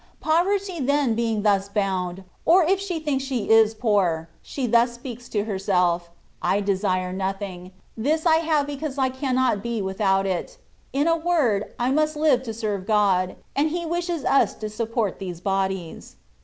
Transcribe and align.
Poverty 0.19 0.79
then 0.79 1.13
being 1.13 1.43
thus 1.43 1.69
bound, 1.69 2.23
or 2.43 2.63
if 2.65 2.79
she 2.79 2.99
thinks 2.99 3.23
she 3.23 3.51
is 3.51 3.75
poor, 3.75 4.29
she 4.41 4.65
thus 4.65 4.93
speaks 4.93 5.29
to 5.29 5.43
herself, 5.43 6.09
^^ 6.09 6.09
I 6.41 6.59
desire 6.59 7.13
nothing: 7.13 7.71
this 7.95 8.25
I 8.25 8.37
have 8.37 8.65
because 8.65 8.97
I 8.97 9.09
cannot 9.09 9.61
be 9.61 9.79
without 9.79 10.25
it; 10.25 10.57
in 10.91 11.07
a 11.07 11.15
word, 11.15 11.75
I 11.77 11.91
must 11.91 12.15
live 12.15 12.41
to 12.49 12.51
serve 12.55 12.87
God, 12.87 13.35
and 13.55 13.69
He 13.69 13.85
wishes 13.85 14.25
us 14.25 14.55
to 14.55 14.69
support 14.69 15.19
these 15.19 15.39
bodies.' 15.39 16.15